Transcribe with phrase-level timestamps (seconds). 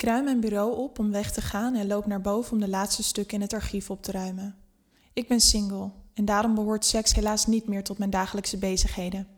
[0.00, 2.68] Ik ruim mijn bureau op om weg te gaan en loop naar boven om de
[2.68, 4.56] laatste stukken in het archief op te ruimen.
[5.12, 9.28] Ik ben single en daarom behoort seks helaas niet meer tot mijn dagelijkse bezigheden.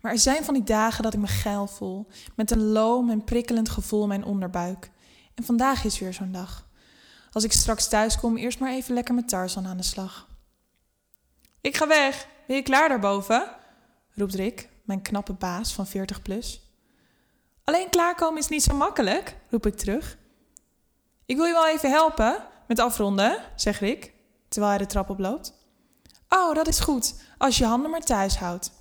[0.00, 2.06] Maar er zijn van die dagen dat ik me geil voel,
[2.36, 4.90] met een loom en prikkelend gevoel in mijn onderbuik.
[5.34, 6.68] En vandaag is weer zo'n dag.
[7.32, 10.28] Als ik straks thuis kom, eerst maar even lekker met Tarzan aan de slag.
[11.60, 12.28] Ik ga weg.
[12.46, 13.56] Ben je klaar daarboven?
[14.14, 16.69] roept Rick, mijn knappe baas van 40 plus.
[17.70, 20.18] Alleen klaarkomen is niet zo makkelijk, roep ik terug.
[21.26, 24.12] Ik wil je wel even helpen met afronden, zegt Rick,
[24.48, 25.54] terwijl hij de trap oploopt.
[26.28, 28.72] Oh, dat is goed, als je handen maar thuis houdt.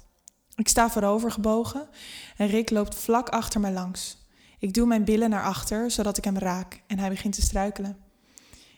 [0.56, 1.90] Ik sta voorover gebogen
[2.38, 4.18] en Rick loopt vlak achter me langs.
[4.60, 7.98] Ik doe mijn billen naar achter, zodat ik hem raak en hij begint te struikelen.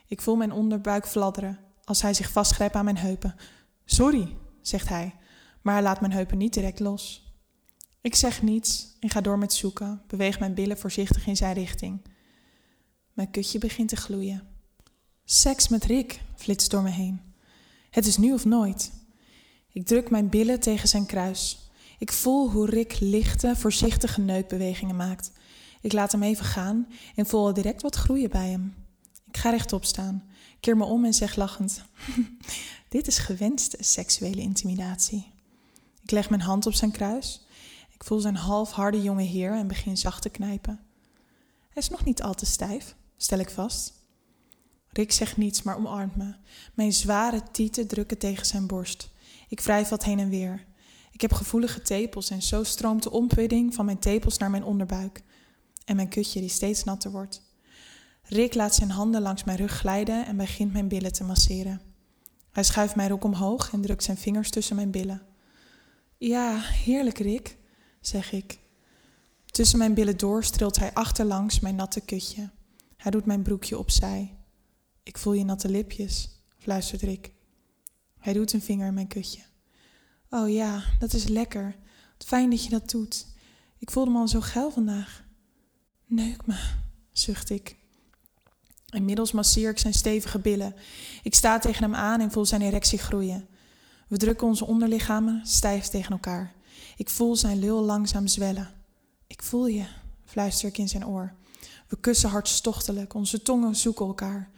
[0.07, 3.35] Ik voel mijn onderbuik fladderen als hij zich vastgrijpt aan mijn heupen.
[3.85, 5.15] Sorry, zegt hij,
[5.61, 7.30] maar hij laat mijn heupen niet direct los.
[8.01, 12.01] Ik zeg niets en ga door met zoeken, beweeg mijn billen voorzichtig in zijn richting.
[13.13, 14.47] Mijn kutje begint te gloeien.
[15.25, 17.21] Seks met Rick flitst door me heen.
[17.89, 18.91] Het is nu of nooit.
[19.71, 21.69] Ik druk mijn billen tegen zijn kruis.
[21.97, 25.31] Ik voel hoe Rick lichte, voorzichtige neukbewegingen maakt.
[25.81, 28.75] Ik laat hem even gaan en voel al direct wat groeien bij hem.
[29.27, 30.23] Ik ga rechtop staan,
[30.59, 31.83] keer me om en zeg lachend:
[32.89, 35.31] Dit is gewenste seksuele intimidatie.
[36.03, 37.41] Ik leg mijn hand op zijn kruis.
[38.01, 40.79] Ik voel zijn half harde jonge heer en begin zacht te knijpen.
[41.69, 43.93] Hij is nog niet al te stijf, stel ik vast.
[44.89, 46.35] Rick zegt niets, maar omarmt me.
[46.73, 49.09] Mijn zware tieten drukken tegen zijn borst.
[49.47, 50.65] Ik wrijf wat heen en weer.
[51.11, 55.23] Ik heb gevoelige tepels en zo stroomt de ontpudding van mijn tepels naar mijn onderbuik.
[55.85, 57.41] En mijn kutje die steeds natter wordt.
[58.23, 61.81] Rick laat zijn handen langs mijn rug glijden en begint mijn billen te masseren.
[62.51, 65.21] Hij schuift mijn rok omhoog en drukt zijn vingers tussen mijn billen.
[66.17, 67.59] Ja, heerlijk, Rick,
[68.01, 68.59] zeg ik.
[69.45, 72.49] Tussen mijn billen door streelt hij achterlangs mijn natte kutje.
[72.97, 74.35] Hij doet mijn broekje opzij.
[75.03, 77.33] Ik voel je natte lipjes, fluistert Rick.
[78.17, 79.41] Hij doet een vinger in mijn kutje.
[80.29, 81.75] Oh ja, dat is lekker.
[82.17, 83.27] Fijn dat je dat doet.
[83.77, 85.23] Ik voelde me al zo geil vandaag.
[86.05, 86.55] Neuk me,
[87.11, 87.75] zucht ik.
[88.89, 90.75] Inmiddels masseer ik zijn stevige billen.
[91.23, 93.47] Ik sta tegen hem aan en voel zijn erectie groeien.
[94.07, 96.53] We drukken onze onderlichamen stijf tegen elkaar.
[96.95, 98.73] Ik voel zijn lul langzaam zwellen.
[99.27, 99.85] Ik voel je,
[100.25, 101.33] fluister ik in zijn oor.
[101.87, 104.51] We kussen hartstochtelijk, onze tongen zoeken elkaar.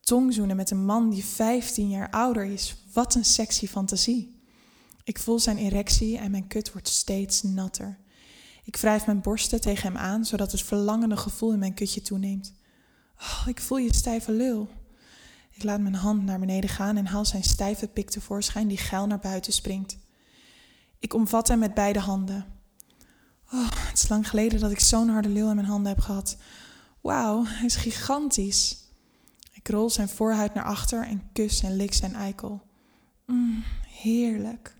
[0.00, 4.40] Tongzoenen met een man die 15 jaar ouder is, wat een sexy fantasie.
[5.04, 7.98] Ik voel zijn erectie en mijn kut wordt steeds natter.
[8.64, 12.52] Ik wrijf mijn borsten tegen hem aan, zodat het verlangende gevoel in mijn kutje toeneemt.
[13.20, 14.68] Oh, ik voel je stijve lul.
[15.50, 19.06] Ik laat mijn hand naar beneden gaan en haal zijn stijve pik tevoorschijn die geil
[19.06, 19.98] naar buiten springt.
[20.98, 22.46] Ik omvat hem met beide handen.
[23.52, 26.36] Oh, het is lang geleden dat ik zo'n harde lul in mijn handen heb gehad.
[27.00, 28.78] Wauw, hij is gigantisch.
[29.52, 32.62] Ik rol zijn voorhuid naar achter en kus en lik zijn eikel.
[33.26, 34.76] Mm, heerlijk.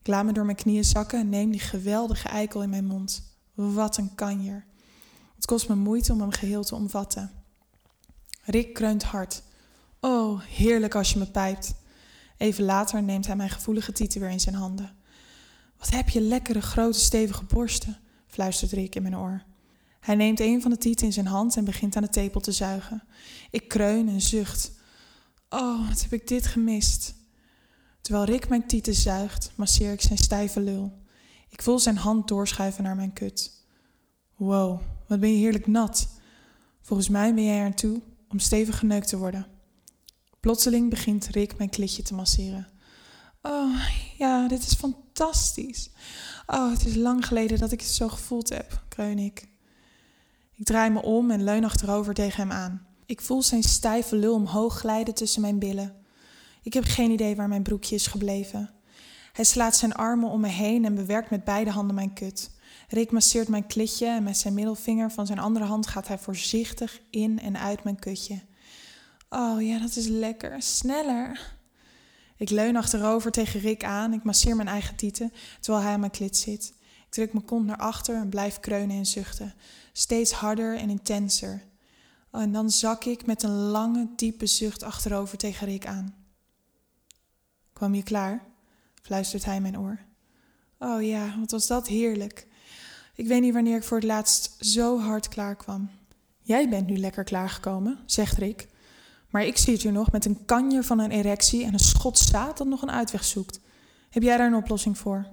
[0.00, 3.22] Ik laat me door mijn knieën zakken en neem die geweldige eikel in mijn mond.
[3.54, 4.64] Wat een kanjer.
[5.34, 7.30] Het kost me moeite om hem geheel te omvatten.
[8.42, 9.42] Rick kreunt hard.
[10.00, 11.74] Oh, heerlijk als je me pijpt.
[12.36, 14.96] Even later neemt hij mijn gevoelige tieten weer in zijn handen.
[15.80, 19.42] Wat heb je lekkere, grote, stevige borsten, fluistert Rick in mijn oor.
[20.00, 22.52] Hij neemt een van de tieten in zijn hand en begint aan de tepel te
[22.52, 23.02] zuigen.
[23.50, 24.72] Ik kreun en zucht.
[25.48, 27.14] Oh, wat heb ik dit gemist.
[28.00, 30.92] Terwijl Rick mijn tieten zuigt, masseer ik zijn stijve lul.
[31.48, 33.64] Ik voel zijn hand doorschuiven naar mijn kut.
[34.36, 36.08] Wow, wat ben je heerlijk nat.
[36.80, 39.46] Volgens mij ben jij er toe om stevig geneukt te worden.
[40.40, 42.68] Plotseling begint Rick mijn klitje te masseren.
[43.42, 43.84] Oh,
[44.18, 45.90] ja, dit is fantastisch.
[46.46, 49.48] Oh, het is lang geleden dat ik het zo gevoeld heb, kreun ik.
[50.54, 52.86] Ik draai me om en leun achterover tegen hem aan.
[53.06, 55.94] Ik voel zijn stijve lul omhoog glijden tussen mijn billen.
[56.62, 58.70] Ik heb geen idee waar mijn broekje is gebleven.
[59.32, 62.50] Hij slaat zijn armen om me heen en bewerkt met beide handen mijn kut.
[62.88, 67.00] Rick masseert mijn klitje en met zijn middelvinger van zijn andere hand gaat hij voorzichtig
[67.10, 68.40] in en uit mijn kutje.
[69.28, 70.62] Oh ja, dat is lekker.
[70.62, 71.58] Sneller.
[72.40, 74.12] Ik leun achterover tegen Rick aan.
[74.12, 76.72] Ik masseer mijn eigen tieten terwijl hij aan mijn klit zit.
[76.78, 79.54] Ik druk mijn kont naar achter en blijf kreunen en zuchten.
[79.92, 81.62] Steeds harder en intenser.
[82.30, 86.14] Oh, en dan zak ik met een lange, diepe zucht achterover tegen Rick aan.
[87.72, 88.44] Kwam je klaar?
[89.02, 89.98] fluistert hij in mijn oor.
[90.78, 92.46] Oh ja, wat was dat heerlijk.
[93.14, 95.90] Ik weet niet wanneer ik voor het laatst zo hard klaar kwam.
[96.42, 98.68] Jij bent nu lekker klaargekomen, zegt Rick.
[99.30, 102.58] Maar ik zit hier nog met een kanjer van een erectie en een schot zaad
[102.58, 103.60] dat nog een uitweg zoekt.
[104.10, 105.26] Heb jij daar een oplossing voor?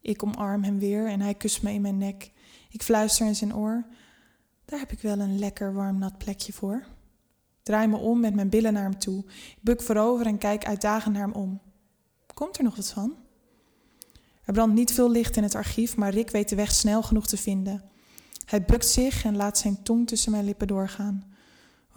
[0.00, 2.32] Ik omarm hem weer en hij kust me in mijn nek.
[2.70, 3.86] Ik fluister in zijn oor.
[4.64, 6.84] Daar heb ik wel een lekker warm nat plekje voor.
[7.62, 9.24] Draai me om met mijn billen naar hem toe.
[9.28, 11.60] Ik buk voorover en kijk uitdagend naar hem om.
[12.34, 13.14] Komt er nog wat van?
[14.44, 17.26] Er brandt niet veel licht in het archief, maar Rick weet de weg snel genoeg
[17.26, 17.82] te vinden.
[18.44, 21.35] Hij bukt zich en laat zijn tong tussen mijn lippen doorgaan.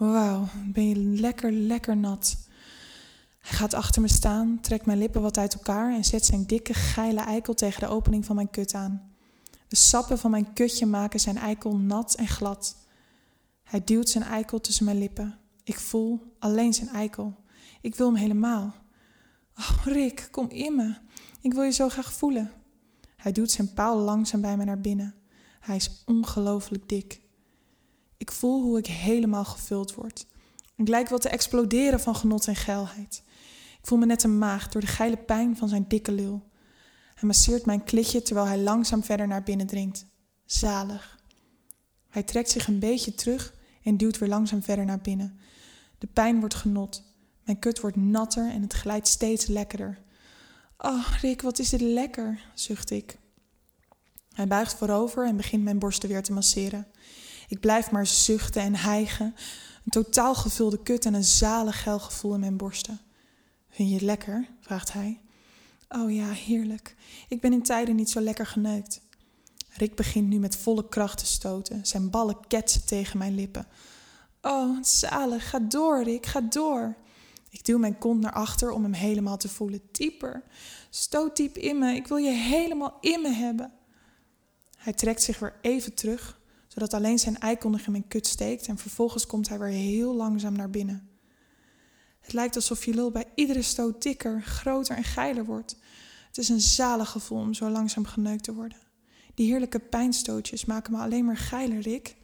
[0.00, 2.36] Wauw, ben je lekker, lekker nat.
[3.38, 6.74] Hij gaat achter me staan, trekt mijn lippen wat uit elkaar en zet zijn dikke,
[6.74, 9.12] geile eikel tegen de opening van mijn kut aan.
[9.68, 12.76] De sappen van mijn kutje maken zijn eikel nat en glad.
[13.62, 15.38] Hij duwt zijn eikel tussen mijn lippen.
[15.64, 17.34] Ik voel alleen zijn eikel.
[17.80, 18.74] Ik wil hem helemaal.
[19.58, 20.94] Oh, Rick, kom in me.
[21.40, 22.50] Ik wil je zo graag voelen.
[23.16, 25.14] Hij duwt zijn paal langzaam bij me naar binnen.
[25.60, 27.20] Hij is ongelooflijk dik.
[28.20, 30.26] Ik voel hoe ik helemaal gevuld word.
[30.76, 33.22] Ik lijk wel te exploderen van genot en geilheid.
[33.80, 36.48] Ik voel me net een maag door de geile pijn van zijn dikke lul.
[37.14, 40.06] Hij masseert mijn klitje terwijl hij langzaam verder naar binnen dringt.
[40.46, 41.18] Zalig.
[42.08, 45.38] Hij trekt zich een beetje terug en duwt weer langzaam verder naar binnen.
[45.98, 47.02] De pijn wordt genot.
[47.44, 49.98] Mijn kut wordt natter en het glijdt steeds lekkerder.
[50.78, 53.18] Oh, Rick, wat is dit lekker, zucht ik.
[54.32, 56.86] Hij buigt voorover en begint mijn borsten weer te masseren.
[57.50, 59.34] Ik blijf maar zuchten en hijgen.
[59.84, 63.00] Een totaal gevulde kut en een zalig geil gevoel in mijn borsten.
[63.70, 64.48] Vind je het lekker?
[64.60, 65.20] vraagt hij.
[65.88, 66.96] Oh ja, heerlijk.
[67.28, 69.00] Ik ben in tijden niet zo lekker geneukt.
[69.68, 71.86] Rick begint nu met volle kracht te stoten.
[71.86, 73.66] Zijn ballen ketsen tegen mijn lippen.
[74.42, 75.50] Oh, zalig.
[75.50, 76.26] Ga door, Rick.
[76.26, 76.96] Ga door.
[77.48, 79.80] Ik duw mijn kont naar achter om hem helemaal te voelen.
[79.92, 80.42] Dieper.
[80.90, 81.94] Stoot diep in me.
[81.94, 83.72] Ik wil je helemaal in me hebben.
[84.76, 86.39] Hij trekt zich weer even terug,
[86.72, 90.56] zodat alleen zijn nog in mijn kut steekt en vervolgens komt hij weer heel langzaam
[90.56, 91.08] naar binnen.
[92.20, 95.76] Het lijkt alsof je lul bij iedere stoot dikker, groter en geiler wordt.
[96.26, 98.78] Het is een zalig gevoel om zo langzaam geneukt te worden.
[99.34, 102.16] Die heerlijke pijnstootjes maken me alleen maar geiler, Rick.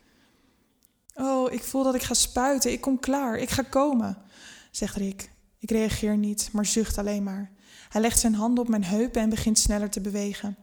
[1.14, 2.72] Oh, ik voel dat ik ga spuiten.
[2.72, 3.37] Ik kom klaar.
[3.37, 4.19] Ik ga komen,
[4.70, 5.31] zegt Rick.
[5.58, 7.50] Ik reageer niet, maar zucht alleen maar.
[7.88, 10.56] Hij legt zijn handen op mijn heupen en begint sneller te bewegen.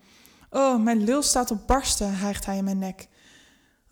[0.50, 3.07] Oh, mijn lul staat op barsten, hijgt hij in mijn nek.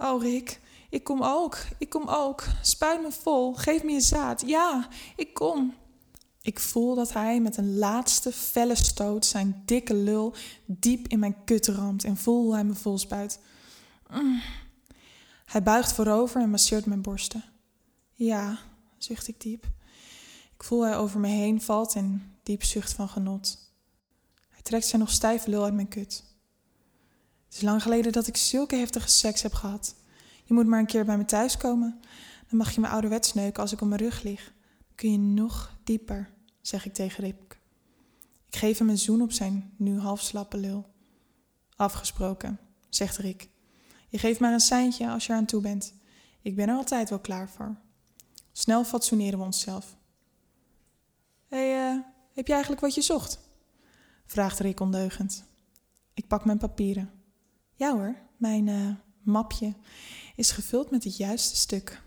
[0.01, 0.59] Oh, Rick,
[0.89, 2.43] ik kom ook, ik kom ook.
[2.61, 4.43] Spuit me vol, geef me je zaad.
[4.45, 5.73] Ja, ik kom.
[6.41, 10.33] Ik voel dat hij met een laatste felle stoot zijn dikke lul
[10.65, 13.39] diep in mijn kut ramt en voel hoe hij me vol spuit.
[14.09, 14.41] Mm.
[15.45, 17.43] Hij buigt voorover en masseert mijn borsten.
[18.13, 18.59] Ja,
[18.97, 19.65] zucht ik diep.
[20.55, 23.57] Ik voel hij over me heen valt en diep zucht van genot.
[24.49, 26.23] Hij trekt zijn nog stijve lul uit mijn kut.
[27.51, 29.95] Het is lang geleden dat ik zulke heftige seks heb gehad.
[30.43, 31.99] Je moet maar een keer bij me thuis komen.
[32.49, 34.43] Dan mag je me ouderwets neuken als ik op mijn rug lig.
[34.77, 36.29] Dan kun je nog dieper,
[36.61, 37.57] zeg ik tegen Rip.
[38.47, 40.85] Ik geef hem een zoen op zijn nu half slappe lul.
[41.75, 42.59] Afgesproken,
[42.89, 43.49] zegt Rick.
[44.07, 45.93] Je geeft maar een seintje als je aan toe bent.
[46.41, 47.75] Ik ben er altijd wel klaar voor.
[48.51, 49.95] Snel fatsoeneren we onszelf.
[51.47, 52.01] Hé, hey, uh,
[52.33, 53.39] heb je eigenlijk wat je zocht?
[54.25, 55.43] vraagt Rick ondeugend.
[56.13, 57.20] Ik pak mijn papieren.
[57.81, 58.89] Ja hoor, mijn uh,
[59.23, 59.73] mapje
[60.35, 62.01] is gevuld met het juiste stuk.